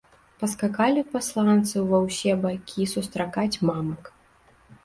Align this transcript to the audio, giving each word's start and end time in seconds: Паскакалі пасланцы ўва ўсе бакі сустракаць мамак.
Паскакалі 0.43 1.03
пасланцы 1.11 1.75
ўва 1.83 1.99
ўсе 2.07 2.31
бакі 2.47 2.91
сустракаць 2.95 3.59
мамак. 3.71 4.11